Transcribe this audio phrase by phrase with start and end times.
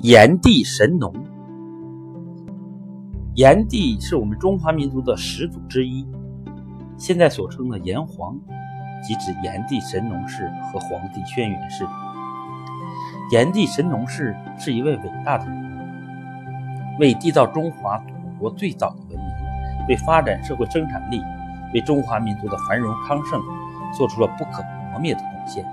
[0.00, 1.12] 炎帝神农，
[3.34, 6.06] 炎帝是我们中华民族的始祖之一。
[6.96, 8.38] 现在所称的炎黄，
[9.02, 11.84] 即指炎帝神农氏和黄帝轩辕氏。
[13.32, 21.20] 炎帝神农氏是一位伟大的人物，为缔造中华祖国最早的文明，为发展社会生产力，
[21.74, 23.42] 为中华民族的繁荣昌盛，
[23.92, 24.62] 做出了不可
[24.92, 25.66] 磨灭的贡献。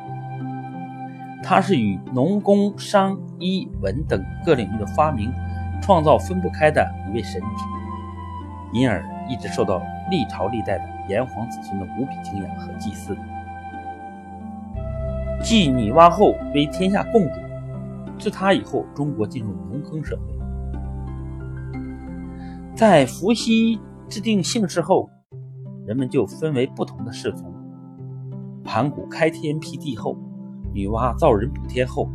[1.43, 5.31] 他是与农工商医文等各领域的发明
[5.81, 7.45] 创造分不开的一位神祇，
[8.73, 13.15] 因而一直受到历朝历代的炎黄子孙的无比敬仰和祭祀。
[15.41, 17.39] 继女娲后为天下共主，
[18.17, 20.21] 自他以后，中国进入农耕社会。
[22.73, 23.79] 在伏羲
[24.09, 25.09] 制定姓氏后，
[25.85, 27.53] 人们就分为不同的氏族。
[28.63, 30.17] 盘古开天辟地后。
[30.73, 32.09] 女娲造人补天后，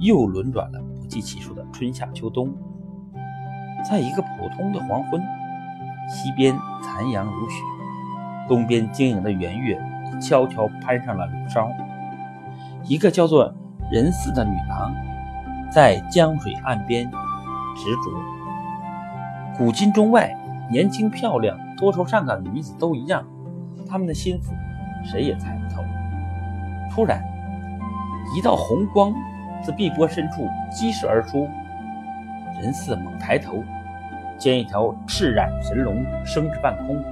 [0.00, 2.52] 又轮转了不计其数的春夏秋冬。
[3.88, 5.20] 在一个普通的黄昏，
[6.08, 7.56] 西边残阳如雪，
[8.48, 9.80] 东边晶莹的圆月
[10.20, 11.68] 悄悄攀上了柳梢。
[12.84, 13.54] 一个叫做
[13.92, 14.94] 任四的女郎，
[15.70, 19.58] 在江水岸边执着。
[19.58, 20.34] 古今中外，
[20.70, 23.22] 年轻漂亮、多愁善感的女子都一样，
[23.88, 24.52] 她们的心思
[25.04, 25.82] 谁也猜不透。
[26.90, 27.22] 突然。
[28.36, 29.12] 一道红光
[29.62, 31.48] 自碧波深处激射而出，
[32.60, 33.62] 人似猛抬头，
[34.38, 37.02] 见一条赤染神龙升至半空，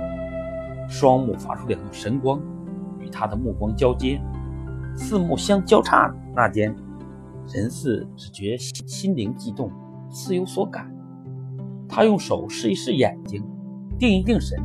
[0.89, 2.41] 双目发出两道神光，
[2.99, 4.21] 与他的目光交接，
[4.97, 6.75] 四目相交叉那间，
[7.53, 9.71] 人似只觉心灵悸动，
[10.11, 10.91] 似有所感。
[11.89, 13.43] 他用手试一试眼睛，
[13.99, 14.59] 定一定神，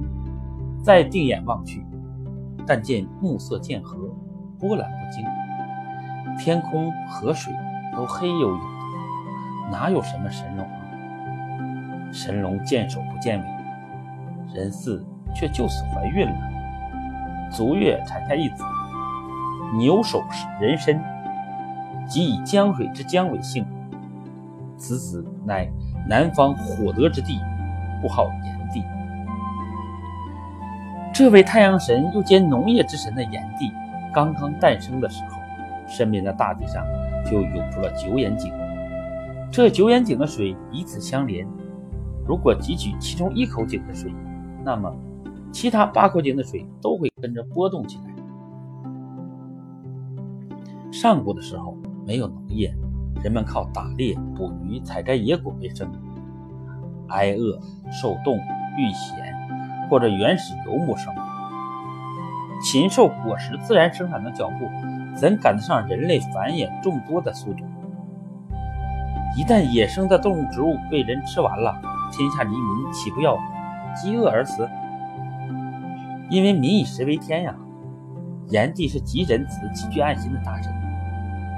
[0.84, 1.86] 再定眼望去，
[2.66, 3.98] 但见暮色渐和，
[4.58, 5.26] 波澜不惊。
[6.40, 7.54] 天空、河水
[7.96, 10.68] 都黑黝黝的，哪有什么神龙？
[12.12, 13.46] 神龙见首不见尾，
[14.54, 15.06] 人四
[15.36, 16.36] 却就此怀孕了，
[17.52, 18.64] 足月产下一子，
[19.78, 21.02] 牛首是人身，
[22.08, 23.66] 即以江水之江为姓。
[24.78, 25.68] 此子乃
[26.08, 27.40] 南方火德之地，
[28.02, 28.84] 故号炎帝。
[31.14, 33.72] 这位太阳神又兼农业之神的炎帝，
[34.14, 35.38] 刚刚诞生的时候。
[35.86, 36.84] 身边的大地上
[37.26, 38.54] 就涌出了九眼井，
[39.52, 41.48] 这九眼井的水彼此相连。
[42.28, 44.14] 如果汲取其中一口井的水，
[44.64, 44.94] 那么
[45.52, 48.04] 其他八口井的水都会跟着波动起来。
[50.92, 52.74] 上古的时候没有农业，
[53.24, 55.92] 人们靠打猎、捕鱼、采摘野果为生，
[57.10, 57.60] 挨饿、
[57.92, 59.18] 受冻、遇险，
[59.90, 61.22] 过着原始游牧生活，
[62.64, 64.66] 禽兽果实自然生长的脚步。
[65.24, 67.64] 怎赶得上人类繁衍众多的速度？
[69.38, 73.40] 一旦野生的动物植物被人吃完了，天下黎民岂不要
[73.96, 74.68] 饥饿而死？
[76.30, 77.56] 因为民以食为天呀！
[78.50, 80.74] 炎帝是极仁慈、极具爱心的大神，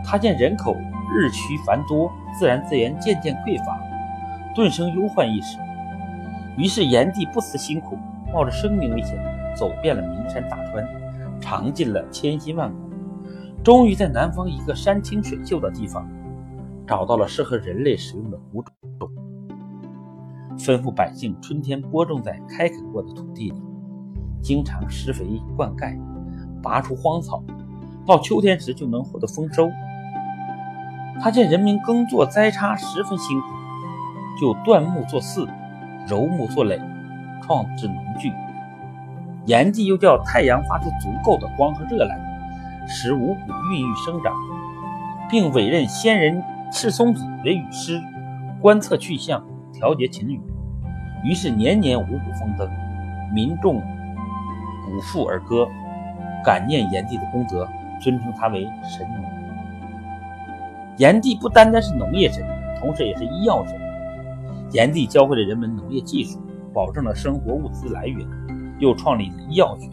[0.03, 0.75] 他见人口
[1.11, 3.79] 日趋繁多，自然资源渐渐匮乏，
[4.53, 5.57] 顿生忧患意识。
[6.55, 7.97] 于是炎帝不辞辛苦，
[8.31, 9.17] 冒着生命危险，
[9.55, 10.87] 走遍了名山大川，
[11.41, 12.84] 尝尽了千辛万苦。
[13.65, 16.07] 终于在南方一个山清水秀的地方，
[16.85, 19.09] 找到了适合人类使用的谷种，
[20.55, 23.59] 吩咐百姓春天播种在开垦过的土地里，
[24.39, 25.25] 经常施肥
[25.57, 25.99] 灌溉，
[26.61, 27.43] 拔除荒草，
[28.05, 29.67] 到秋天时就能获得丰收。
[31.19, 33.47] 他见人民耕作栽插十分辛苦，
[34.39, 35.47] 就断木做寺，
[36.07, 36.79] 揉木做垒，
[37.41, 38.31] 创制农具。
[39.47, 42.24] 炎帝又叫太阳发出足够的光和热来。
[42.87, 44.33] 使五谷孕育生长，
[45.29, 46.41] 并委任仙人
[46.71, 48.01] 赤松子为雨师，
[48.61, 50.39] 观测去向，调节晴雨。
[51.23, 52.69] 于是年年五谷丰登，
[53.33, 55.67] 民众鼓腹而歌，
[56.43, 57.67] 感念炎帝的功德，
[57.99, 59.25] 尊称他为神农。
[60.97, 62.45] 炎帝不单单是农业神，
[62.79, 63.75] 同时也是医药神。
[64.71, 66.39] 炎帝教会了人们农业技术，
[66.73, 68.27] 保证了生活物资来源，
[68.79, 69.89] 又创立了医药学，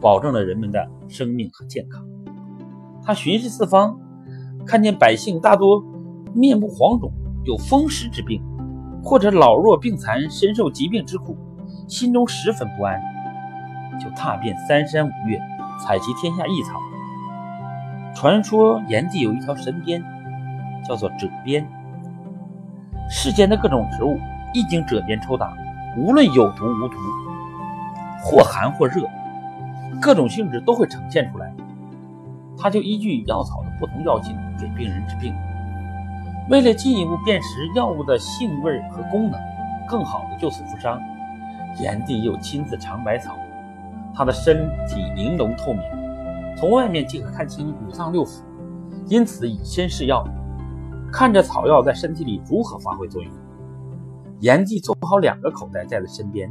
[0.00, 2.02] 保证了人们的生命和健康。
[3.08, 3.98] 他巡视四方，
[4.66, 5.82] 看见百姓大多
[6.34, 7.10] 面部黄肿，
[7.46, 8.38] 有风湿之病，
[9.02, 11.34] 或者老弱病残，身受疾病之苦，
[11.86, 13.00] 心中十分不安，
[13.98, 15.40] 就踏遍三山五岳，
[15.82, 16.72] 采集天下异草。
[18.14, 20.04] 传说炎帝有一条神鞭，
[20.86, 21.66] 叫做赭鞭。
[23.08, 24.18] 世间的各种植物
[24.52, 25.56] 一经赭鞭抽打，
[25.96, 26.98] 无论有毒无毒，
[28.22, 29.08] 或寒或热，
[29.98, 31.47] 各种性质都会呈现出来。
[32.58, 35.34] 他就依据药草的不同药性给病人治病。
[36.50, 39.38] 为了进一步辨识药物的性味和功能，
[39.88, 41.00] 更好的救死扶伤，
[41.80, 43.36] 炎帝又亲自尝百草。
[44.14, 45.82] 他的身体玲珑透明，
[46.56, 48.40] 从外面即可看清五脏六腑，
[49.06, 50.26] 因此以身试药，
[51.12, 53.32] 看着草药在身体里如何发挥作用。
[54.40, 56.50] 炎帝做好两个口袋在了身边，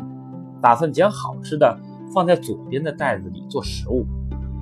[0.62, 1.77] 打算将好吃的
[2.13, 4.06] 放在左边的袋子里做食物，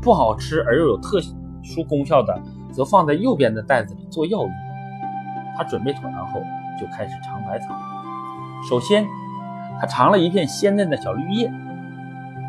[0.06, 1.19] 不好吃而又有特
[1.63, 2.40] 殊功效的，
[2.72, 4.52] 则放在右边的袋子里做药用。
[5.57, 6.40] 他准备妥当后，
[6.80, 7.74] 就开始尝百草。
[8.69, 9.07] 首先，
[9.81, 11.52] 他尝了一片鲜嫩的小绿叶，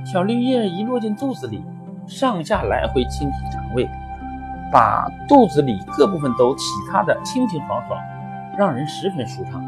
[0.04, 1.64] 小绿叶一落进肚子里，
[2.06, 3.88] 上下来回清洗肠胃，
[4.70, 7.98] 把肚子里各部分都洗擦的清清爽爽，
[8.58, 9.64] 让人十分舒畅。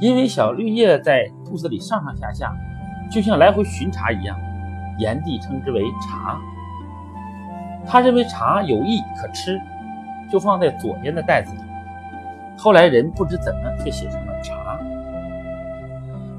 [0.00, 2.52] 因为小绿叶在肚子里上上下下，
[3.08, 4.36] 就像来回巡查一样，
[4.98, 6.40] 炎帝称之为茶。
[7.86, 9.60] 他认为茶有益可吃，
[10.30, 11.60] 就放在左边的袋子里。
[12.56, 14.78] 后来人不知怎么却写成了茶。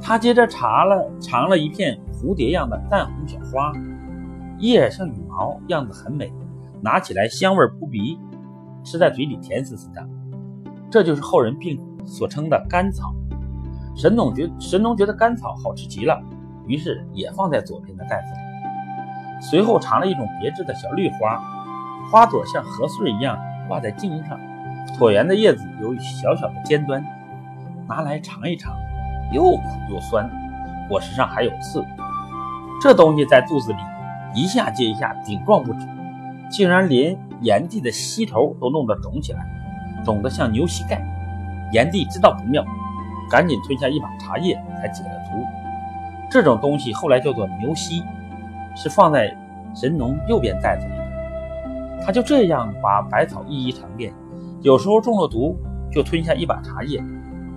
[0.02, 3.72] 他接着查了尝了一片蝴蝶样的淡红小花，
[4.60, 6.32] 叶像羽毛，样子很美，
[6.82, 8.20] 拿起来香味扑鼻，
[8.84, 10.06] 吃在嘴里甜丝丝的。
[10.90, 13.14] 这就是后人并所称的甘草。
[13.96, 16.22] 神农觉神农觉得甘草好吃极了，
[16.68, 18.43] 于是也放在左边的袋子里。
[19.50, 21.44] 随后尝了一种别致的小绿花，
[22.10, 23.38] 花朵像禾穗一样
[23.68, 24.40] 挂在茎上，
[24.98, 27.04] 椭圆的叶子有小小的尖端，
[27.88, 28.74] 拿来尝一尝，
[29.34, 30.30] 又苦又酸，
[30.88, 31.86] 果实上还有刺。
[32.82, 33.80] 这东西在肚子里
[34.34, 35.86] 一下接一下，顶撞不止，
[36.50, 39.46] 竟然连炎帝的膝头都弄得肿起来，
[40.06, 41.02] 肿得像牛膝盖。
[41.72, 42.64] 炎帝知道不妙。
[43.32, 45.44] 赶紧吞下一把茶叶，才解了毒。
[46.30, 48.04] 这种东西后来叫做牛膝，
[48.76, 49.36] 是放在
[49.76, 52.04] 神农右边袋子里的。
[52.06, 54.14] 他就这样把百草一一尝遍，
[54.62, 55.56] 有时候中了毒，
[55.92, 57.04] 就吞下一把茶叶，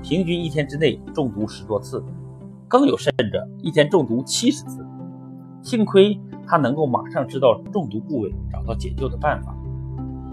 [0.02, 2.04] 平均一天之内中毒十多次，
[2.68, 4.86] 更有甚者，一天中毒七十次。
[5.62, 9.54] 幸亏他能够马上知道中毒部位，找到解救的办法。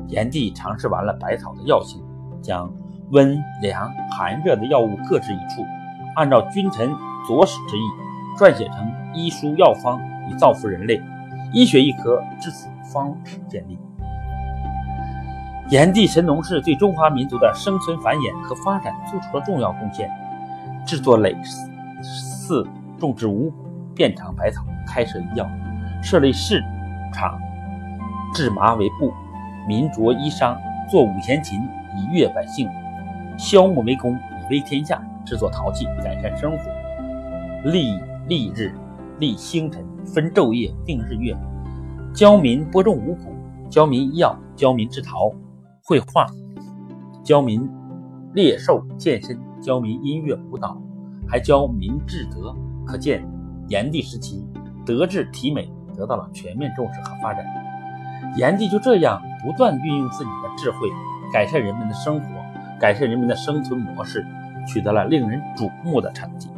[0.07, 2.03] 炎帝尝试完了百草的药性，
[2.41, 2.71] 将。
[3.11, 5.61] 温凉寒热的药物各置一处，
[6.15, 6.89] 按照君臣
[7.27, 7.81] 佐使之意，
[8.39, 11.01] 撰写成医书药方，以造福人类。
[11.51, 13.15] 医学一科至此方
[13.47, 13.77] 建立。
[15.69, 20.09] 炎帝神农氏对中华民族的生存繁衍和发展做出了重要贡献，
[20.85, 21.35] 制作垒
[22.01, 22.67] 寺，
[22.99, 23.53] 种植五谷，
[23.95, 25.49] 遍尝百草，开设医药，
[26.01, 26.61] 设立市
[27.13, 27.39] 场，
[28.33, 29.11] 制麻为布，
[29.67, 30.57] 民着衣裳，
[30.91, 31.61] 作五弦琴，
[31.95, 32.69] 以悦百姓。
[33.37, 36.57] 削木为弓，以威天下；制作陶器，改善生活。
[37.71, 38.75] 历历日，
[39.23, 41.33] 立星辰，分昼夜，定日月。
[42.13, 43.33] 教民播种五谷，
[43.69, 45.31] 教民医药，教民制陶、
[45.81, 46.25] 绘画，
[47.23, 47.65] 教民
[48.33, 50.77] 猎兽、健身，教民音乐舞蹈，
[51.25, 52.53] 还教民治德。
[52.85, 53.25] 可见，
[53.69, 54.45] 炎帝时期
[54.85, 57.45] 德智体美得到了全面重视和发展。
[58.35, 60.89] 炎帝就这样不断运用自己的智慧，
[61.31, 62.25] 改善人们的生活。
[62.77, 64.25] 改善人们的生存模式，
[64.67, 66.49] 取得了令人瞩目的成绩。